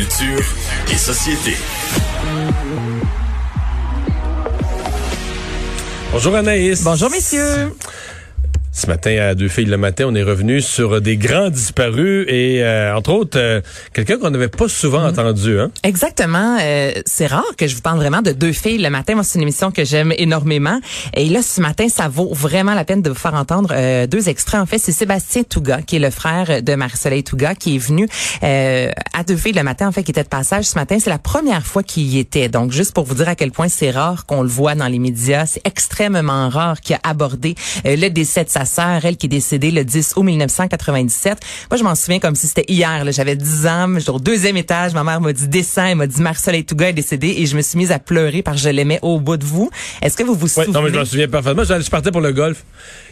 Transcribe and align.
Culture 0.00 0.54
et 0.90 0.96
société. 0.96 1.54
Bonjour 6.10 6.34
Anaïs. 6.34 6.82
Bonjour 6.82 7.10
messieurs. 7.10 7.74
Ce 8.80 8.86
matin, 8.86 9.14
à 9.20 9.34
Deux 9.34 9.48
filles 9.48 9.66
le 9.66 9.76
matin, 9.76 10.06
on 10.08 10.14
est 10.14 10.22
revenu 10.22 10.62
sur 10.62 11.02
des 11.02 11.18
grands 11.18 11.50
disparus 11.50 12.24
et, 12.28 12.62
euh, 12.64 12.96
entre 12.96 13.12
autres, 13.12 13.38
euh, 13.38 13.60
quelqu'un 13.92 14.16
qu'on 14.16 14.30
n'avait 14.30 14.48
pas 14.48 14.68
souvent 14.70 15.00
Mhm. 15.00 15.06
entendu. 15.10 15.60
Hein? 15.60 15.70
Exactement. 15.82 16.56
Euh, 16.62 16.92
c'est 17.04 17.26
rare 17.26 17.44
que 17.58 17.66
je 17.66 17.74
vous 17.74 17.82
parle 17.82 17.98
vraiment 17.98 18.22
de 18.22 18.32
deux 18.32 18.52
filles 18.52 18.78
le 18.78 18.88
matin. 18.88 19.16
Moi, 19.16 19.22
c'est 19.24 19.38
une 19.38 19.42
émission 19.42 19.70
que 19.70 19.84
j'aime 19.84 20.14
énormément. 20.16 20.80
Et 21.12 21.28
là, 21.28 21.42
ce 21.42 21.60
matin, 21.60 21.90
ça 21.90 22.08
vaut 22.08 22.32
vraiment 22.32 22.72
la 22.72 22.86
peine 22.86 23.02
de 23.02 23.10
vous 23.10 23.16
faire 23.16 23.34
entendre 23.34 23.74
deux 24.06 24.30
extraits. 24.30 24.60
En 24.62 24.66
fait, 24.66 24.78
c'est 24.78 24.92
Sébastien 24.92 25.42
Touga, 25.42 25.82
qui 25.82 25.96
est 25.96 26.00
le 26.00 26.08
frère 26.10 26.62
de 26.62 26.74
Marie-Soleil 26.74 27.22
Touga, 27.22 27.54
qui 27.54 27.76
est 27.76 27.78
venu 27.78 28.08
à 28.42 29.24
deux 29.26 29.36
filles 29.36 29.52
le 29.52 29.62
matin, 29.62 29.88
en 29.88 29.92
fait, 29.92 30.04
qui 30.04 30.10
était 30.12 30.22
de 30.22 30.28
passage 30.28 30.64
ce 30.64 30.76
matin. 30.76 30.96
C'est 30.98 31.10
la 31.10 31.18
première 31.18 31.66
fois 31.66 31.82
qu'il 31.82 32.04
y 32.04 32.18
était. 32.18 32.48
Donc, 32.48 32.72
juste 32.72 32.94
pour 32.94 33.04
vous 33.04 33.16
dire 33.16 33.28
à 33.28 33.34
quel 33.34 33.50
point 33.52 33.68
c'est 33.68 33.90
rare 33.90 34.24
qu'on 34.24 34.40
le 34.42 34.48
voit 34.48 34.74
dans 34.74 34.88
les 34.88 34.98
médias. 34.98 35.44
C'est 35.44 35.66
extrêmement 35.66 36.48
rare 36.48 36.80
qu'il 36.80 36.96
a 36.96 37.00
abordé 37.04 37.54
le 37.84 38.08
décès 38.08 38.44
de 38.44 38.48
sa 38.48 38.64
sœur, 38.70 39.04
elle 39.04 39.16
qui 39.16 39.26
est 39.26 39.28
décédée 39.28 39.70
le 39.70 39.84
10 39.84 40.14
août 40.16 40.22
1997. 40.22 41.38
Moi, 41.70 41.78
je 41.78 41.84
m'en 41.84 41.94
souviens 41.94 42.18
comme 42.20 42.34
si 42.34 42.46
c'était 42.46 42.64
hier. 42.68 43.04
J'avais 43.12 43.36
10 43.36 43.66
ans, 43.66 43.88
j'étais 43.98 44.10
au 44.10 44.18
deuxième 44.18 44.56
étage. 44.56 44.94
Ma 44.94 45.04
mère 45.04 45.20
m'a 45.20 45.32
dit 45.32 45.48
descends, 45.48 45.86
elle 45.86 45.96
m'a 45.96 46.06
dit 46.06 46.20
Marcel 46.22 46.64
Touga 46.64 46.88
est 46.88 46.92
décédée 46.92 47.34
et 47.38 47.46
je 47.46 47.56
me 47.56 47.62
suis 47.62 47.76
mise 47.78 47.92
à 47.92 47.98
pleurer 47.98 48.42
parce 48.42 48.56
que 48.58 48.62
je 48.62 48.68
l'aimais 48.68 48.98
au 49.02 49.18
bout 49.20 49.36
de 49.36 49.44
vous. 49.44 49.70
Est-ce 50.02 50.16
que 50.16 50.22
vous 50.22 50.34
vous 50.34 50.44
Ouais, 50.46 50.64
souvenez? 50.64 50.72
non, 50.72 50.82
mais 50.82 50.90
je 50.90 50.98
m'en 50.98 51.04
souviens 51.04 51.28
parfaitement. 51.28 51.64
Je 51.64 51.80
je 51.80 51.90
partais 51.90 52.10
pour 52.12 52.20
le 52.20 52.32
golf. 52.32 52.64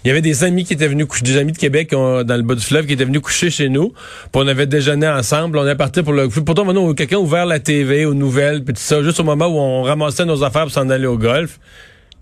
Il 0.05 0.09
y 0.09 0.11
avait 0.11 0.21
des 0.23 0.45
amis 0.45 0.65
qui 0.65 0.73
étaient 0.75 0.89
venus 0.89 1.07
coucher, 1.07 1.25
des 1.25 1.37
amis 1.37 1.53
de 1.53 1.59
Québec 1.59 1.91
dans 1.91 2.23
le 2.25 2.43
bas 2.43 2.55
du 2.55 2.65
fleuve 2.65 2.87
qui 2.87 2.93
étaient 2.93 3.05
venus 3.05 3.21
coucher 3.21 3.51
chez 3.51 3.69
nous. 3.69 3.89
Puis 3.89 3.97
on 4.35 4.47
avait 4.47 4.67
déjeuné 4.67 5.09
ensemble. 5.09 5.59
On 5.59 5.67
est 5.67 5.75
parti 5.75 6.03
pour 6.03 6.13
le. 6.13 6.29
Pourtant, 6.29 6.65
maintenant, 6.65 6.93
quelqu'un 6.95 7.17
a 7.17 7.21
ouvert 7.21 7.47
la 7.47 7.59
TV 7.59 8.05
aux 8.05 8.15
nouvelles, 8.15 8.63
puis 8.65 8.75
tout 8.75 8.81
ça, 8.81 9.03
juste 9.03 9.19
au 9.21 9.25
moment 9.25 9.47
où 9.47 9.59
on 9.59 9.83
ramassait 9.83 10.25
nos 10.25 10.45
affaires 10.45 10.63
pour 10.63 10.73
s'en 10.73 10.89
aller 10.91 11.07
au 11.07 11.19
golf. 11.19 11.59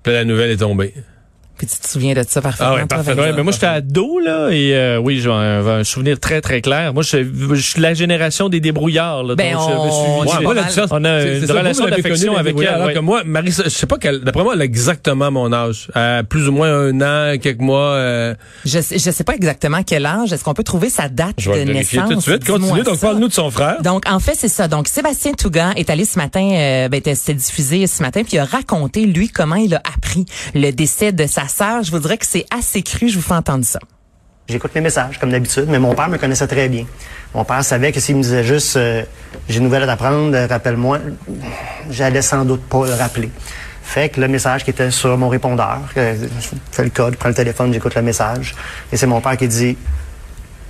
Puis 0.02 0.12
la 0.12 0.24
nouvelle 0.24 0.50
est 0.50 0.56
tombée. 0.58 0.94
Puis 1.58 1.66
tu 1.66 1.78
te 1.78 1.88
souviens 1.88 2.14
de 2.14 2.24
ça 2.28 2.40
parfaitement. 2.42 2.66
Ah 2.72 2.74
ouais. 2.76 2.84
Vincent? 3.04 3.20
Ouais, 3.20 3.32
mais 3.32 3.42
moi 3.42 3.52
j'étais 3.52 3.66
ado 3.66 4.18
là 4.20 4.50
et 4.50 4.74
euh, 4.74 4.98
oui 4.98 5.20
j'ai 5.20 5.30
un, 5.30 5.66
un 5.66 5.84
souvenir 5.84 6.20
très 6.20 6.40
très 6.40 6.60
clair. 6.60 6.92
Moi 6.94 7.02
je, 7.02 7.18
je 7.54 7.60
suis 7.60 7.80
la 7.80 7.94
génération 7.94 8.48
des 8.48 8.60
débrouillards. 8.60 9.22
Là, 9.24 9.34
Ben, 9.34 9.52
donc 9.54 9.62
on- 9.62 9.68
j'avais 9.68 9.90
suivi- 9.90 10.06
Ouais, 10.06 10.46
Ouais, 10.46 10.64
différence- 10.64 10.90
On 10.92 11.04
a 11.04 11.22
une 11.22 11.46
ça, 11.46 11.52
relation 11.54 11.86
d'affection 11.86 12.36
avec 12.36 12.56
elle, 12.58 12.66
alors 12.68 12.86
ouais. 12.88 12.94
que 12.94 12.98
moi, 12.98 13.22
Marie, 13.24 13.52
je 13.52 13.68
sais 13.68 13.86
pas 13.86 13.98
quelle, 13.98 14.20
d'après 14.20 14.42
moi, 14.42 14.54
elle 14.54 14.60
a 14.62 14.64
exactement 14.64 15.30
mon 15.30 15.52
âge. 15.52 15.88
Euh, 15.96 16.22
plus 16.22 16.48
ou 16.48 16.52
moins 16.52 16.70
un 16.72 17.00
an, 17.00 17.36
quelques 17.38 17.60
mois. 17.60 17.90
euh, 17.94 18.34
Je 18.64 18.80
sais, 18.80 18.98
je 18.98 19.10
sais 19.10 19.24
pas 19.24 19.34
exactement 19.34 19.82
quel 19.82 20.06
âge. 20.06 20.32
Est-ce 20.32 20.44
qu'on 20.44 20.54
peut 20.54 20.62
trouver 20.64 20.90
sa 20.90 21.08
date 21.08 21.36
je 21.38 21.50
vais 21.50 21.64
de 21.64 21.72
naissance? 21.72 22.08
tout 22.10 22.16
de 22.16 22.20
suite. 22.20 22.46
Continue. 22.46 22.82
Donc, 22.82 23.00
parle-nous 23.00 23.28
de 23.28 23.32
son 23.32 23.50
frère. 23.50 23.82
Donc, 23.82 24.04
en 24.08 24.18
fait, 24.20 24.34
c'est 24.36 24.48
ça. 24.48 24.68
Donc, 24.68 24.88
Sébastien 24.88 25.32
Tougan 25.32 25.72
est 25.76 25.90
allé 25.90 26.04
ce 26.04 26.18
matin, 26.18 26.48
euh, 26.52 26.88
ben, 26.88 27.00
c'était 27.14 27.34
diffusé 27.34 27.86
ce 27.86 28.02
matin, 28.02 28.22
puis 28.22 28.34
il 28.34 28.38
a 28.38 28.44
raconté, 28.44 29.06
lui, 29.06 29.28
comment 29.28 29.56
il 29.56 29.74
a 29.74 29.82
appris 29.94 30.24
le 30.54 30.70
décès 30.70 31.12
de 31.12 31.26
sa 31.26 31.45
sœur. 31.48 31.82
Je 31.82 31.90
vous 31.90 31.98
dirais 31.98 32.18
que 32.18 32.26
c'est 32.26 32.46
assez 32.50 32.82
cru. 32.82 33.08
Je 33.08 33.16
vous 33.16 33.22
fais 33.22 33.34
entendre 33.34 33.64
ça. 33.64 33.78
J'écoute 34.48 34.72
mes 34.76 34.80
messages, 34.80 35.18
comme 35.18 35.30
d'habitude, 35.30 35.66
mais 35.68 35.80
mon 35.80 35.94
père 35.94 36.08
me 36.08 36.18
connaissait 36.18 36.46
très 36.46 36.68
bien. 36.68 36.86
Mon 37.34 37.44
père 37.44 37.64
savait 37.64 37.90
que 37.90 37.98
s'il 37.98 38.16
me 38.16 38.22
disait 38.22 38.44
juste 38.44 38.76
euh, 38.76 39.02
j'ai 39.48 39.58
une 39.58 39.64
nouvelle 39.64 39.82
à 39.82 39.86
t'apprendre, 39.86 40.36
euh, 40.36 40.46
rappelle-moi, 40.46 41.00
j'allais 41.90 42.22
sans 42.22 42.44
doute 42.44 42.62
pas 42.62 42.86
le 42.86 42.94
rappeler. 42.94 43.30
Fait 43.82 44.08
que 44.08 44.20
le 44.20 44.28
message 44.28 44.64
qui 44.64 44.70
était 44.70 44.90
sur 44.92 45.16
mon 45.18 45.28
répondeur, 45.28 45.80
je 45.96 46.28
fais 46.70 46.84
le 46.84 46.90
code, 46.90 47.14
je 47.14 47.18
prends 47.18 47.28
le 47.28 47.34
téléphone, 47.34 47.72
j'écoute 47.72 47.94
le 47.96 48.02
message, 48.02 48.54
et 48.92 48.96
c'est 48.96 49.06
mon 49.06 49.20
père 49.20 49.36
qui 49.36 49.48
dit 49.48 49.76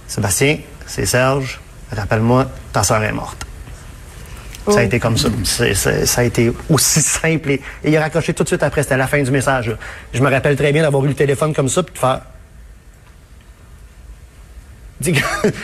Sébastien, 0.06 0.58
c'est 0.86 1.06
Serge, 1.06 1.60
rappelle-moi, 1.94 2.46
ta 2.72 2.82
sœur 2.82 3.02
est 3.02 3.12
morte. 3.12 3.45
Ça 4.68 4.80
a 4.80 4.82
été 4.82 4.98
comme 4.98 5.16
ça. 5.16 5.28
Ça 5.44 6.20
a 6.20 6.24
été 6.24 6.52
aussi 6.68 7.00
simple. 7.00 7.50
Et, 7.52 7.54
et 7.84 7.90
il 7.90 7.96
a 7.96 8.00
raccroché 8.00 8.34
tout 8.34 8.42
de 8.42 8.48
suite 8.48 8.62
après. 8.62 8.82
C'était 8.82 8.96
la 8.96 9.06
fin 9.06 9.22
du 9.22 9.30
message. 9.30 9.68
là. 9.68 9.76
Je 10.12 10.20
me 10.20 10.30
rappelle 10.30 10.56
très 10.56 10.72
bien 10.72 10.82
d'avoir 10.82 11.04
eu 11.04 11.08
le 11.08 11.14
téléphone 11.14 11.54
comme 11.54 11.68
ça, 11.68 11.82
puis 11.82 11.94
de 11.94 11.98
faire 11.98 12.20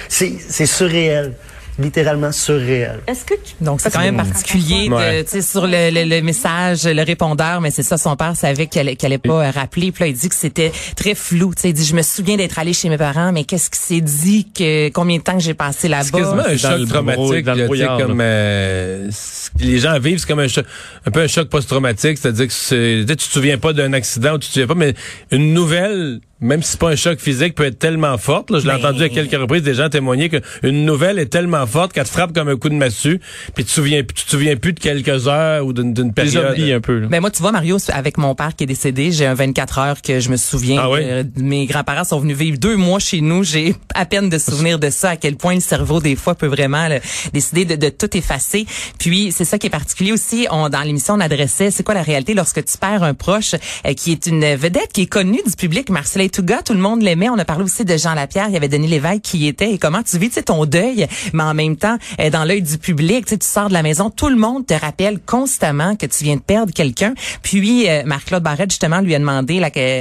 c'est 0.08 0.66
surréel. 0.66 1.34
Littéralement 1.78 2.32
surréel. 2.32 3.00
Est-ce 3.06 3.24
que 3.24 3.34
tu 3.34 3.54
Donc, 3.62 3.80
c'est 3.80 3.90
quand 3.90 4.00
même 4.00 4.16
particulier 4.18 4.88
de, 4.88 4.94
Ouais. 4.94 5.24
tu 5.24 5.30
sais, 5.30 5.42
sur 5.42 5.66
le, 5.66 5.90
le, 5.90 6.04
le 6.04 6.20
message, 6.22 6.84
le 6.84 7.02
répondeur, 7.02 7.60
mais 7.62 7.70
c'est 7.70 7.82
ça, 7.82 7.96
son 7.96 8.14
père 8.14 8.36
savait 8.36 8.66
qu'elle 8.66 8.88
allait- 9.02 9.18
pas 9.18 9.50
rappeler. 9.50 9.90
Puis 9.90 10.04
là, 10.04 10.08
il 10.08 10.14
dit 10.14 10.28
que 10.28 10.34
c'était 10.34 10.70
très 10.96 11.14
flou. 11.14 11.54
Tu 11.54 11.62
sais, 11.62 11.68
il 11.70 11.72
dit, 11.74 11.84
je 11.84 11.94
me 11.94 12.02
souviens 12.02 12.36
d'être 12.36 12.58
allé 12.58 12.72
chez 12.74 12.88
mes 12.90 12.98
parents, 12.98 13.32
mais 13.32 13.44
qu'est-ce 13.44 13.70
qui 13.70 13.78
s'est 13.78 14.00
dit, 14.00 14.48
que 14.52 14.90
combien 14.90 15.16
de 15.18 15.22
temps 15.22 15.34
que 15.36 15.42
j'ai 15.42 15.54
passé 15.54 15.88
là-bas? 15.88 16.04
C'est 16.04 16.12
quasiment 16.12 16.44
un 16.46 16.56
choc 16.56 16.88
traumatique. 16.88 17.44
dans 17.44 17.54
le 17.54 17.64
brouillard, 17.64 17.98
comme 17.98 18.18
euh, 18.20 19.10
les 19.58 19.78
gens 19.78 19.98
vivent, 19.98 20.18
c'est 20.18 20.26
comme 20.28 20.40
un, 20.40 20.46
choc- 20.48 20.66
un 21.06 21.10
peu 21.10 21.20
un 21.20 21.26
choc 21.26 21.48
post-traumatique, 21.48 22.18
c'est-à-dire 22.18 22.46
que 22.48 22.52
c'est, 22.52 23.00
tu 23.02 23.06
sais, 23.08 23.16
tu 23.16 23.26
te 23.28 23.32
souviens 23.32 23.58
pas 23.58 23.72
d'un 23.72 23.92
accident 23.94 24.34
ou 24.34 24.38
tu 24.38 24.48
te 24.48 24.52
souviens 24.52 24.66
pas, 24.66 24.74
mais 24.74 24.94
une 25.30 25.54
nouvelle, 25.54 26.20
même 26.42 26.62
si 26.62 26.72
c'est 26.72 26.80
pas 26.80 26.90
un 26.90 26.96
choc 26.96 27.18
physique, 27.20 27.54
peut 27.54 27.64
être 27.64 27.78
tellement 27.78 28.18
forte. 28.18 28.50
Là, 28.50 28.58
je 28.58 28.66
l'ai 28.66 28.72
Mais- 28.74 28.84
entendu 28.84 29.02
à 29.04 29.08
quelques 29.08 29.32
reprises 29.40 29.62
des 29.62 29.74
gens 29.74 29.88
témoigner 29.88 30.28
qu'une 30.28 30.84
nouvelle 30.84 31.18
est 31.18 31.26
tellement 31.26 31.66
forte 31.66 31.92
qu'elle 31.92 32.04
te 32.04 32.10
frappe 32.10 32.34
comme 32.34 32.48
un 32.48 32.56
coup 32.56 32.68
de 32.68 32.74
massue, 32.74 33.20
puis 33.54 33.64
tu 33.64 33.70
te 33.70 33.70
souviens, 33.70 34.02
tu 34.02 34.24
te 34.24 34.30
souviens 34.30 34.56
plus 34.56 34.72
de 34.72 34.80
quelques 34.80 35.28
heures 35.28 35.64
ou 35.64 35.72
d'une, 35.72 35.94
d'une 35.94 36.08
Les 36.08 36.12
période. 36.12 36.50
oublies 36.52 36.72
un 36.72 36.80
peu. 36.80 36.98
là. 36.98 37.06
Ben 37.08 37.20
moi, 37.20 37.30
tu 37.30 37.40
vois, 37.42 37.52
Mario, 37.52 37.78
avec 37.88 38.18
mon 38.18 38.34
père 38.34 38.54
qui 38.56 38.64
est 38.64 38.66
décédé, 38.66 39.12
j'ai 39.12 39.26
un 39.26 39.34
24 39.34 39.78
heures 39.78 40.02
que 40.02 40.20
je 40.20 40.28
me 40.30 40.36
souviens. 40.36 40.80
Ah 40.82 40.90
oui? 40.90 41.00
Euh, 41.02 41.24
mes 41.36 41.66
grands-parents 41.66 42.04
sont 42.04 42.18
venus 42.20 42.36
vivre 42.36 42.58
deux 42.58 42.76
mois 42.76 42.98
chez 42.98 43.20
nous. 43.20 43.44
J'ai 43.44 43.74
à 43.94 44.04
peine 44.04 44.28
de 44.28 44.38
souvenir 44.38 44.78
de 44.78 44.90
ça, 44.90 45.10
à 45.10 45.16
quel 45.16 45.36
point 45.36 45.54
le 45.54 45.60
cerveau, 45.60 46.00
des 46.00 46.16
fois, 46.16 46.34
peut 46.34 46.46
vraiment 46.46 46.88
là, 46.88 46.98
décider 47.32 47.64
de, 47.64 47.76
de 47.76 47.88
tout 47.88 48.16
effacer. 48.16 48.66
Puis, 48.98 49.32
c'est 49.32 49.44
ça 49.44 49.58
qui 49.58 49.68
est 49.68 49.70
particulier 49.70 50.12
aussi. 50.12 50.46
On, 50.50 50.68
dans 50.68 50.82
l'émission, 50.82 51.14
on 51.14 51.20
adressait, 51.20 51.70
c'est 51.70 51.82
quoi 51.82 51.94
la 51.94 52.02
réalité 52.02 52.34
lorsque 52.34 52.64
tu 52.64 52.76
perds 52.78 53.02
un 53.02 53.14
proche 53.14 53.54
euh, 53.86 53.94
qui 53.94 54.12
est 54.12 54.26
une 54.26 54.54
vedette, 54.56 54.92
qui 54.92 55.02
est 55.02 55.06
connue 55.06 55.40
du 55.46 55.52
public, 55.56 55.90
Touga, 56.32 56.62
tout 56.62 56.72
le 56.72 56.78
monde 56.78 57.02
l'aimait. 57.02 57.28
On 57.28 57.38
a 57.38 57.44
parlé 57.44 57.62
aussi 57.64 57.84
de 57.84 57.96
Jean 57.96 58.14
Lapierre, 58.14 58.46
il 58.48 58.54
y 58.54 58.56
avait 58.56 58.68
Denis 58.68 58.88
Lévesque 58.88 59.20
qui 59.22 59.46
était. 59.46 59.72
Et 59.72 59.78
comment 59.78 60.02
tu 60.02 60.18
vis, 60.18 60.30
ton 60.44 60.64
deuil, 60.64 61.06
mais 61.34 61.42
en 61.42 61.52
même 61.52 61.76
temps, 61.76 61.98
euh, 62.20 62.30
dans 62.30 62.44
l'œil 62.44 62.62
du 62.62 62.78
public, 62.78 63.26
tu 63.26 63.36
sors 63.42 63.68
de 63.68 63.74
la 63.74 63.82
maison, 63.82 64.08
tout 64.08 64.30
le 64.30 64.36
monde 64.36 64.66
te 64.66 64.74
rappelle 64.74 65.20
constamment 65.20 65.94
que 65.94 66.06
tu 66.06 66.24
viens 66.24 66.36
de 66.36 66.40
perdre 66.40 66.72
quelqu'un. 66.72 67.12
Puis 67.42 67.88
euh, 67.88 68.02
Marc-Claude 68.06 68.42
Barrette 68.42 68.70
justement 68.70 69.00
lui 69.00 69.14
a 69.14 69.18
demandé, 69.18 69.60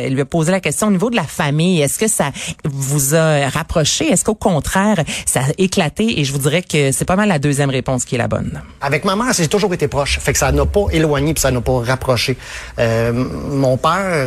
lui 0.10 0.22
a 0.22 0.26
posé 0.26 0.52
la 0.52 0.62
question 0.62 0.88
au 0.88 0.92
niveau 0.92 1.10
de 1.10 1.18
la 1.18 1.24
famille. 1.24 1.82
Est-ce 1.82 2.00
que 2.00 2.08
ça 2.08 2.32
vous 2.64 3.14
a 3.14 3.50
rapproché? 3.50 4.08
Est-ce 4.10 4.24
qu'au 4.24 4.36
contraire 4.36 5.04
ça 5.26 5.42
a 5.42 5.52
éclaté? 5.58 6.20
Et 6.20 6.24
je 6.24 6.32
vous 6.32 6.40
dirais 6.40 6.62
que 6.62 6.92
c'est 6.92 7.06
pas 7.06 7.18
mal 7.18 7.28
la 7.28 7.40
deuxième 7.40 7.70
réponse 7.70 8.06
qui 8.06 8.16
est 8.16 8.20
la 8.20 8.30
bonne. 8.30 8.62
Avec 8.80 9.04
ma 9.04 9.18
mère, 9.18 9.34
j'ai 9.34 9.48
toujours 9.48 9.74
été 9.74 9.88
proche. 9.88 10.20
Fait 10.20 10.32
que 10.32 10.40
ça 10.40 10.52
n'a 10.52 10.66
pas 10.66 10.86
éloigné 10.92 11.34
puis 11.34 11.42
ça 11.42 11.52
n'a 11.52 11.62
pas 11.62 11.82
rapproché. 11.82 12.38
Euh, 12.80 13.12
mon 13.14 13.78
père, 13.78 14.26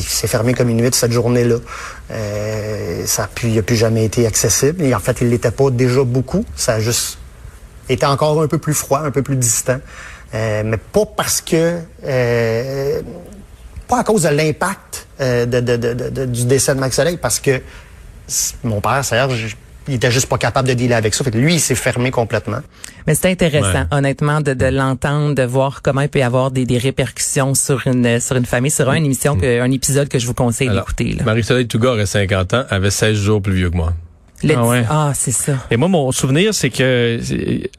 il 0.00 0.08
s'est 0.08 0.26
fermé 0.26 0.54
comme 0.54 0.68
une 0.68 0.82
huître 0.82 0.96
cette 0.96 1.12
journée-là. 1.12 1.56
Euh, 2.10 3.06
ça 3.06 3.24
a 3.24 3.26
pu, 3.26 3.48
il 3.48 3.58
a 3.58 3.62
plus 3.62 3.76
jamais 3.76 4.04
été 4.04 4.26
accessible. 4.26 4.82
Et 4.82 4.94
en 4.94 5.00
fait, 5.00 5.20
il 5.20 5.30
l'était 5.30 5.50
pas 5.50 5.70
déjà 5.70 6.02
beaucoup. 6.04 6.44
Ça 6.56 6.74
a 6.74 6.80
juste 6.80 7.18
été 7.88 8.06
encore 8.06 8.42
un 8.42 8.48
peu 8.48 8.58
plus 8.58 8.74
froid, 8.74 9.00
un 9.00 9.10
peu 9.10 9.22
plus 9.22 9.36
distant. 9.36 9.78
Euh, 10.34 10.62
mais 10.64 10.76
pas 10.76 11.06
parce 11.06 11.40
que... 11.40 11.80
euh, 12.04 13.02
pas 13.90 13.98
à 13.98 14.04
cause 14.04 14.22
de 14.22 14.28
l'impact 14.28 15.08
euh, 15.20 15.46
du 16.26 16.44
décès 16.44 16.74
de 16.76 16.80
Max 16.80 16.94
Soleil, 16.94 17.16
parce 17.16 17.40
que 17.40 17.60
mon 18.62 18.80
père, 18.80 19.04
Serge, 19.04 19.56
il 19.88 19.94
était 19.94 20.10
juste 20.10 20.26
pas 20.28 20.38
capable 20.38 20.68
de 20.68 20.74
dealer 20.74 20.94
avec 20.96 21.14
ça. 21.14 21.24
Fait 21.24 21.30
que 21.30 21.38
lui, 21.38 21.54
il 21.54 21.60
s'est 21.60 21.74
fermé 21.74 22.10
complètement. 22.10 22.58
Mais 23.06 23.14
c'est 23.14 23.30
intéressant, 23.30 23.80
Ouais. 23.80 23.86
honnêtement, 23.98 24.40
de, 24.40 24.52
de 24.54 24.66
l'entendre, 24.66 25.34
de 25.34 25.42
voir 25.42 25.82
comment 25.82 26.02
il 26.02 26.08
peut 26.08 26.18
y 26.20 26.22
avoir 26.22 26.50
des, 26.50 26.64
des 26.66 26.78
répercussions 26.78 27.54
sur 27.54 27.86
une 27.86 28.20
sur 28.20 28.36
une 28.36 28.46
famille. 28.46 28.70
C'est 28.70 28.82
vraiment 28.84 28.98
une 28.98 29.06
émission, 29.06 29.36
que, 29.36 29.60
un 29.60 29.70
épisode 29.70 30.08
que 30.08 30.18
je 30.18 30.26
vous 30.26 30.34
conseille 30.34 30.68
d'écouter. 30.68 31.14
là. 31.14 31.24
Marie-Soleil 31.24 31.66
Touga 31.66 31.90
aurait 31.90 32.06
50 32.06 32.54
ans, 32.54 32.64
avait 32.70 32.90
16 32.90 33.16
jours 33.16 33.40
plus 33.42 33.54
vieux 33.54 33.70
que 33.70 33.76
moi. 33.76 33.92
Le- 34.42 34.54
Ah 34.56 34.66
ouais. 34.66 34.84
ah, 34.88 35.12
c'est 35.14 35.32
ça. 35.32 35.52
Et 35.70 35.76
moi, 35.76 35.88
mon 35.88 36.12
souvenir, 36.12 36.54
c'est 36.54 36.70
que 36.70 37.20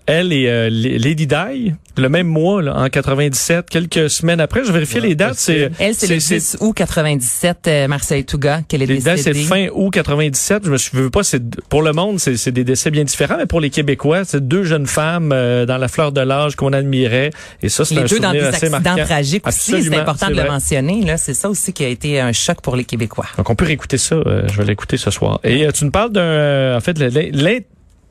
elle 0.06 0.32
et 0.32 0.48
euh, 0.48 0.70
Lady 0.70 1.26
Di 1.28 1.74
le 1.98 2.10
même 2.10 2.28
mois, 2.28 2.62
là, 2.62 2.76
en 2.78 2.90
97, 2.90 3.70
quelques 3.70 4.10
semaines 4.10 4.40
après. 4.40 4.64
Je 4.64 4.72
vérifiais 4.72 5.02
les 5.02 5.16
dates. 5.16 5.36
C'est, 5.38 5.72
Elle, 5.80 5.94
c'est 5.96 6.08
le 6.08 6.18
10 6.18 6.58
août 6.62 6.74
97, 6.74 7.58
euh, 7.68 7.88
Marcel 7.88 8.24
Touga, 8.26 8.62
qu'elle 8.68 8.82
est 8.82 8.86
les 8.86 9.00
dates, 9.00 9.18
c'est 9.20 9.34
décédée. 9.34 9.68
fin 9.68 9.68
août 9.74 9.92
97. 9.92 10.64
Je 10.66 10.72
me 10.72 10.78
suis, 10.78 11.10
pas, 11.10 11.24
c'est, 11.24 11.42
pour 11.70 11.82
le 11.82 11.92
monde, 11.94 12.20
c'est, 12.20 12.38
c'est 12.38 12.52
des 12.52 12.64
décès 12.64 12.92
bien 12.92 13.04
différents, 13.04 13.38
mais 13.38 13.46
pour 13.46 13.60
les 13.60 13.70
Québécois, 13.70 14.24
c'est 14.26 14.48
deux 14.48 14.64
jeunes 14.64 14.88
femmes 14.88 15.32
euh, 15.34 15.66
dans 15.66 15.78
la 15.78 15.88
fleur 15.88 16.12
de 16.12 16.22
l'âge 16.22 16.56
qu'on 16.56 16.74
admirait. 16.74 17.32
Et 17.62 17.70
ça, 17.70 17.84
c'est 17.86 17.96
Les 17.96 18.02
un 18.02 18.06
deux 18.06 18.20
dans 18.20 18.32
des 18.32 18.40
assez 18.40 18.66
accidents 18.68 18.80
marquant. 18.82 19.04
tragiques 19.06 19.48
aussi, 19.48 19.84
c'est 19.84 19.96
important 19.96 20.30
de 20.30 20.36
le 20.36 20.46
mentionner. 20.46 21.02
Là, 21.02 21.18
c'est 21.18 21.34
ça 21.34 21.50
aussi 21.50 21.74
qui 21.74 21.84
a 21.84 21.88
été 21.90 22.20
un 22.20 22.32
choc 22.32 22.62
pour 22.62 22.76
les 22.76 22.84
Québécois. 22.86 23.26
Donc, 23.38 23.50
on 23.50 23.56
peut 23.56 23.66
réécouter 23.66 23.98
ça. 23.98 24.16
euh, 24.16 24.48
je 24.48 24.58
vais 24.58 24.66
l'écouter 24.66 24.98
ce 24.98 25.12
soir. 25.12 25.40
Et 25.44 25.66
euh, 25.66 25.72
tu 25.72 25.86
nous 25.86 25.92
parles 25.92 26.12
d'un, 26.12 26.22
euh, 26.22 26.78
en 26.78 26.80
fait, 26.80 26.98
l'in- 27.00 27.30
l'in- 27.32 27.60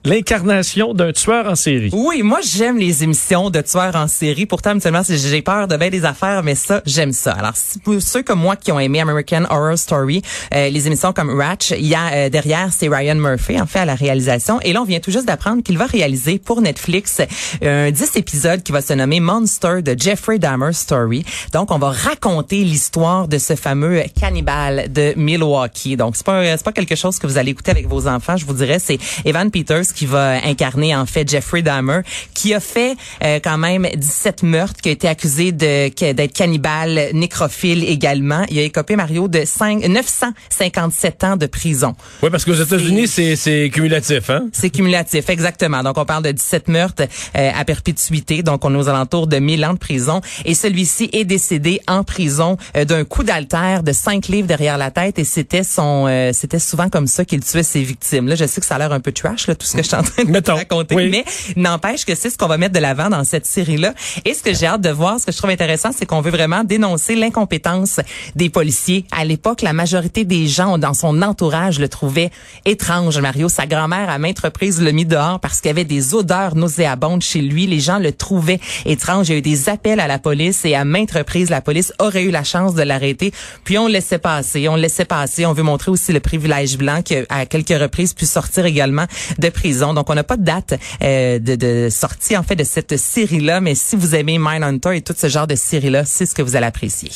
l'incarnation 0.04 0.94
d'un 0.94 1.12
tueur 1.12 1.46
en 1.46 1.54
série. 1.54 1.90
Oui, 1.92 2.22
moi 2.22 2.38
j'aime 2.42 2.78
les 2.78 3.04
émissions 3.04 3.50
de 3.50 3.60
tueurs 3.60 3.96
en 3.96 4.08
série. 4.08 4.46
Pourtant, 4.46 4.70
habituellement, 4.70 5.02
j'ai 5.06 5.42
peur 5.42 5.68
de 5.68 5.76
bien 5.76 5.90
des 5.90 6.04
affaires, 6.04 6.42
mais 6.42 6.54
ça, 6.54 6.82
j'aime 6.86 7.12
ça. 7.12 7.32
Alors, 7.32 7.52
ceux 7.54 8.22
comme 8.22 8.40
moi 8.40 8.56
qui 8.56 8.72
ont 8.72 8.80
aimé 8.80 9.00
American 9.00 9.44
Horror 9.50 9.76
Story, 9.76 10.22
euh, 10.54 10.70
les 10.70 10.86
émissions 10.86 11.12
comme 11.12 11.38
Ratch, 11.38 11.72
il 11.72 11.86
y 11.86 11.94
a 11.94 12.12
euh, 12.12 12.28
derrière, 12.30 12.72
c'est 12.72 12.88
Ryan 12.88 13.16
Murphy, 13.16 13.60
en 13.60 13.66
fait, 13.66 13.80
à 13.80 13.84
la 13.84 13.94
réalisation. 13.94 14.58
Et 14.62 14.72
là, 14.72 14.80
on 14.80 14.84
vient 14.84 15.00
tout 15.00 15.10
juste 15.10 15.26
d'apprendre 15.26 15.62
qu'il 15.62 15.76
va 15.76 15.86
réaliser 15.86 16.38
pour 16.38 16.62
Netflix 16.62 17.20
un 17.62 17.90
10 17.90 18.16
épisodes 18.16 18.62
qui 18.62 18.72
va 18.72 18.80
se 18.80 18.94
nommer 18.94 19.20
Monster 19.20 19.82
de 19.82 19.94
Jeffrey 19.98 20.38
Dahmer 20.38 20.72
Story. 20.72 21.24
Donc, 21.52 21.70
on 21.70 21.78
va 21.78 21.90
raconter 21.90 22.64
l'histoire 22.64 23.28
de 23.28 23.36
ce 23.36 23.54
fameux 23.54 24.02
cannibale 24.18 24.90
de 24.90 25.12
Milwaukee. 25.16 25.96
Donc, 25.96 26.16
c'est 26.16 26.24
pas 26.24 26.56
c'est 26.56 26.64
pas 26.64 26.72
quelque 26.72 26.96
chose 26.96 27.18
que 27.18 27.26
vous 27.26 27.36
allez 27.36 27.50
écouter 27.50 27.70
avec 27.70 27.86
vos 27.86 28.06
enfants, 28.06 28.36
je 28.36 28.46
vous 28.46 28.54
dirais. 28.54 28.78
C'est 28.78 28.98
Evan 29.24 29.50
Peters 29.50 29.89
qui 29.94 30.06
va 30.06 30.44
incarner 30.44 30.94
en 30.94 31.06
fait 31.06 31.28
Jeffrey 31.28 31.62
Dahmer, 31.62 32.00
qui 32.34 32.54
a 32.54 32.60
fait 32.60 32.96
euh, 33.22 33.40
quand 33.42 33.58
même 33.58 33.86
17 33.94 34.42
meurtres, 34.42 34.80
qui 34.80 34.88
a 34.88 34.92
été 34.92 35.08
accusé 35.08 35.52
de 35.52 35.90
d'être 36.12 36.32
cannibale, 36.32 37.10
nécrophile 37.12 37.84
également. 37.84 38.44
Il 38.50 38.58
a 38.58 38.62
écopé 38.62 38.96
Mario 38.96 39.28
de 39.28 39.42
5, 39.44 39.86
957 39.86 41.24
ans 41.24 41.36
de 41.36 41.46
prison. 41.46 41.94
Oui, 42.22 42.30
parce 42.30 42.44
qu'aux 42.44 42.54
États-Unis, 42.54 43.08
c'est, 43.08 43.36
c'est 43.36 43.70
cumulatif, 43.72 44.30
hein? 44.30 44.48
C'est 44.52 44.70
cumulatif, 44.70 45.28
exactement. 45.28 45.82
Donc, 45.82 45.98
on 45.98 46.04
parle 46.04 46.24
de 46.24 46.32
17 46.32 46.68
meurtres 46.68 47.04
euh, 47.36 47.50
à 47.54 47.64
perpétuité. 47.64 48.42
Donc, 48.42 48.64
on 48.64 48.74
est 48.74 48.78
aux 48.78 48.88
alentours 48.88 49.26
de 49.26 49.38
1000 49.38 49.64
ans 49.64 49.72
de 49.74 49.78
prison. 49.78 50.20
Et 50.44 50.54
celui-ci 50.54 51.10
est 51.12 51.24
décédé 51.24 51.80
en 51.86 52.04
prison 52.04 52.56
euh, 52.76 52.84
d'un 52.84 53.04
coup 53.04 53.24
d'altère 53.24 53.82
de 53.82 53.92
5 53.92 54.28
livres 54.28 54.48
derrière 54.48 54.78
la 54.78 54.90
tête. 54.90 55.18
Et 55.18 55.24
c'était 55.24 55.64
son, 55.64 56.06
euh, 56.08 56.30
c'était 56.32 56.58
souvent 56.58 56.88
comme 56.88 57.06
ça 57.06 57.24
qu'il 57.24 57.40
tuait 57.40 57.62
ses 57.62 57.82
victimes. 57.82 58.28
Là, 58.28 58.34
je 58.34 58.44
sais 58.46 58.60
que 58.60 58.66
ça 58.66 58.76
a 58.76 58.78
l'air 58.78 58.92
un 58.92 59.00
peu 59.00 59.12
trash, 59.12 59.46
là, 59.46 59.54
tout 59.54 59.66
ce 59.66 59.76
que 59.76 59.79
je 59.82 59.88
suis 59.88 59.96
en 59.96 60.02
train 60.02 60.24
de 60.24 60.30
Mettons, 60.30 60.54
raconter. 60.56 60.94
oui. 60.94 61.08
Mais 61.10 61.24
n'empêche 61.56 62.04
que 62.04 62.14
c'est 62.14 62.30
ce 62.30 62.38
qu'on 62.38 62.46
va 62.46 62.58
mettre 62.58 62.74
de 62.74 62.80
l'avant 62.80 63.08
dans 63.08 63.24
cette 63.24 63.46
série-là. 63.46 63.94
Et 64.24 64.34
ce 64.34 64.42
que 64.42 64.54
j'ai 64.54 64.66
hâte 64.66 64.80
de 64.80 64.90
voir, 64.90 65.18
ce 65.20 65.26
que 65.26 65.32
je 65.32 65.36
trouve 65.38 65.50
intéressant, 65.50 65.90
c'est 65.96 66.06
qu'on 66.06 66.20
veut 66.20 66.30
vraiment 66.30 66.64
dénoncer 66.64 67.14
l'incompétence 67.14 68.00
des 68.36 68.50
policiers. 68.50 69.04
À 69.16 69.24
l'époque, 69.24 69.62
la 69.62 69.72
majorité 69.72 70.24
des 70.24 70.46
gens 70.46 70.78
dans 70.78 70.94
son 70.94 71.22
entourage 71.22 71.78
le 71.78 71.88
trouvaient 71.88 72.30
étrange, 72.64 73.18
Mario. 73.18 73.48
Sa 73.48 73.66
grand-mère, 73.66 74.10
à 74.10 74.18
maintes 74.18 74.40
reprises, 74.40 74.80
l'a 74.80 74.92
mis 74.92 75.04
dehors 75.06 75.40
parce 75.40 75.60
qu'il 75.60 75.68
y 75.68 75.70
avait 75.70 75.84
des 75.84 76.14
odeurs 76.14 76.54
nauséabondes 76.56 77.22
chez 77.22 77.40
lui. 77.40 77.66
Les 77.66 77.80
gens 77.80 77.98
le 77.98 78.12
trouvaient 78.12 78.60
étrange. 78.86 79.28
Il 79.28 79.32
y 79.32 79.34
a 79.34 79.38
eu 79.38 79.42
des 79.42 79.68
appels 79.68 80.00
à 80.00 80.06
la 80.06 80.18
police 80.18 80.64
et 80.64 80.74
à 80.74 80.84
maintes 80.84 81.12
reprises, 81.12 81.50
la 81.50 81.60
police 81.60 81.92
aurait 81.98 82.22
eu 82.24 82.30
la 82.30 82.44
chance 82.44 82.74
de 82.74 82.82
l'arrêter. 82.82 83.32
Puis 83.64 83.78
on 83.78 83.86
le 83.86 83.92
laissait 83.92 84.18
passer, 84.18 84.68
on 84.68 84.76
le 84.76 84.82
laissait 84.82 85.04
passer. 85.04 85.46
On 85.46 85.52
veut 85.52 85.62
montrer 85.62 85.90
aussi 85.90 86.12
le 86.12 86.20
privilège 86.20 86.76
blanc 86.76 87.02
qui, 87.02 87.16
à 87.28 87.46
quelques 87.46 87.78
reprises, 87.80 88.12
pu 88.14 88.26
sortir 88.26 88.66
également 88.66 89.06
de 89.38 89.48
prison. 89.48 89.69
Donc, 89.78 90.10
on 90.10 90.14
n'a 90.14 90.24
pas 90.24 90.36
de 90.36 90.44
date 90.44 90.74
euh, 91.02 91.38
de, 91.38 91.88
sortie, 91.90 92.36
en 92.36 92.42
fait, 92.42 92.56
de 92.56 92.64
cette 92.64 92.96
série-là. 92.96 93.60
Mais 93.60 93.74
si 93.74 93.96
vous 93.96 94.14
aimez 94.14 94.38
Mindhunter 94.38 94.96
et 94.96 95.02
tout 95.02 95.14
ce 95.16 95.28
genre 95.28 95.46
de 95.46 95.54
série-là, 95.54 96.04
c'est 96.04 96.26
ce 96.26 96.34
que 96.34 96.42
vous 96.42 96.56
allez 96.56 96.66
apprécier. 96.66 97.10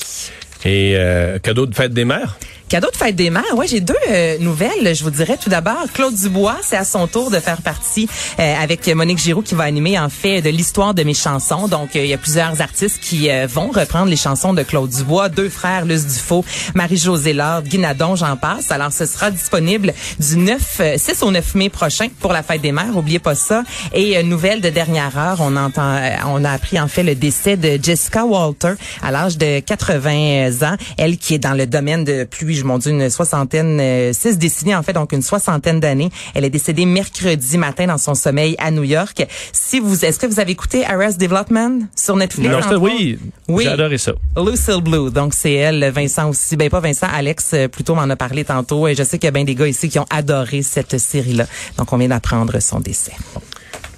Et 0.64 0.94
euh, 0.96 1.38
cadeau 1.38 1.66
de 1.66 1.74
fête 1.74 1.92
des 1.92 2.04
mères? 2.04 2.38
Cadeau 2.74 2.90
de 2.90 2.96
fête 2.96 3.14
des 3.14 3.30
mères, 3.30 3.56
ouais, 3.56 3.68
j'ai 3.68 3.78
deux 3.78 3.94
euh, 4.10 4.36
nouvelles. 4.40 4.96
Je 4.96 5.04
vous 5.04 5.10
dirais 5.10 5.38
tout 5.40 5.48
d'abord, 5.48 5.84
Claude 5.92 6.12
Dubois, 6.12 6.56
c'est 6.60 6.76
à 6.76 6.84
son 6.84 7.06
tour 7.06 7.30
de 7.30 7.38
faire 7.38 7.62
partie 7.62 8.08
euh, 8.40 8.54
avec 8.60 8.88
Monique 8.88 9.18
Giroux 9.18 9.42
qui 9.42 9.54
va 9.54 9.62
animer 9.62 9.96
en 9.96 10.08
fait 10.08 10.42
de 10.42 10.50
l'histoire 10.50 10.92
de 10.92 11.04
mes 11.04 11.14
chansons. 11.14 11.68
Donc, 11.68 11.94
euh, 11.94 12.02
il 12.02 12.08
y 12.08 12.12
a 12.12 12.18
plusieurs 12.18 12.60
artistes 12.60 12.98
qui 13.00 13.30
euh, 13.30 13.46
vont 13.48 13.68
reprendre 13.68 14.06
les 14.06 14.16
chansons 14.16 14.54
de 14.54 14.64
Claude 14.64 14.90
Dubois, 14.90 15.28
deux 15.28 15.48
frères, 15.48 15.84
Luce 15.84 16.04
Dufault, 16.04 16.44
Marie-Josée 16.74 17.32
Lard, 17.32 17.62
Guy 17.62 17.78
Nadon, 17.78 18.16
j'en 18.16 18.36
passe. 18.36 18.72
Alors, 18.72 18.90
ce 18.90 19.06
sera 19.06 19.30
disponible 19.30 19.94
du 20.18 20.36
9, 20.36 20.80
euh, 20.80 20.94
6 20.98 21.22
au 21.22 21.30
9 21.30 21.54
mai 21.54 21.68
prochain 21.68 22.08
pour 22.18 22.32
la 22.32 22.42
fête 22.42 22.60
des 22.60 22.72
mères. 22.72 22.96
Oubliez 22.96 23.20
pas 23.20 23.36
ça. 23.36 23.62
Et 23.92 24.20
nouvelle 24.24 24.60
de 24.60 24.70
dernière 24.70 25.16
heure, 25.16 25.36
on 25.38 25.54
entend, 25.54 25.96
on 26.26 26.44
a 26.44 26.50
appris 26.50 26.80
en 26.80 26.88
fait 26.88 27.04
le 27.04 27.14
décès 27.14 27.56
de 27.56 27.78
Jessica 27.80 28.24
Walter 28.24 28.72
à 29.00 29.12
l'âge 29.12 29.38
de 29.38 29.60
80 29.60 30.62
ans. 30.62 30.76
Elle 30.98 31.18
qui 31.18 31.34
est 31.34 31.38
dans 31.38 31.54
le 31.54 31.68
domaine 31.68 32.02
de 32.02 32.24
plus, 32.24 32.63
mon 32.64 32.78
Dieu, 32.78 32.90
une 32.92 33.10
soixantaine, 33.10 33.78
euh, 33.80 34.12
six 34.12 34.38
décennies 34.38 34.74
en 34.74 34.82
fait, 34.82 34.92
donc 34.92 35.12
une 35.12 35.22
soixantaine 35.22 35.80
d'années. 35.80 36.10
Elle 36.34 36.44
est 36.44 36.50
décédée 36.50 36.86
mercredi 36.86 37.58
matin 37.58 37.86
dans 37.86 37.98
son 37.98 38.14
sommeil 38.14 38.56
à 38.58 38.70
New 38.70 38.82
York. 38.84 39.26
Si 39.52 39.80
vous, 39.80 40.04
est-ce 40.04 40.18
que 40.18 40.26
vous 40.26 40.40
avez 40.40 40.52
écouté 40.52 40.84
Arrest 40.84 41.20
Development 41.20 41.80
sur 41.96 42.16
Netflix? 42.16 42.50
Non, 42.50 42.62
ça, 42.62 42.78
oui, 42.78 43.18
Oui. 43.48 43.64
j'ai 43.64 43.70
adoré 43.70 43.98
ça. 43.98 44.12
Lucille 44.36 44.80
Blue, 44.82 45.10
donc 45.10 45.34
c'est 45.34 45.52
elle, 45.54 45.90
Vincent 45.94 46.28
aussi, 46.30 46.56
ben 46.56 46.68
pas 46.70 46.80
Vincent, 46.80 47.06
Alex 47.12 47.50
euh, 47.54 47.68
plutôt 47.68 47.94
m'en 47.94 48.02
a 48.02 48.16
parlé 48.16 48.44
tantôt 48.44 48.88
et 48.88 48.94
je 48.94 49.02
sais 49.02 49.18
qu'il 49.18 49.26
y 49.26 49.28
a 49.28 49.32
bien 49.32 49.44
des 49.44 49.54
gars 49.54 49.68
ici 49.68 49.88
qui 49.88 49.98
ont 49.98 50.06
adoré 50.10 50.62
cette 50.62 50.98
série-là. 50.98 51.46
Donc 51.78 51.92
on 51.92 51.96
vient 51.96 52.08
d'apprendre 52.08 52.58
son 52.60 52.80
décès. 52.80 53.12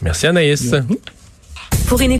Merci 0.03 0.27
Anaïs. 0.27 0.73
Pour 1.89 2.01
une 2.01 2.11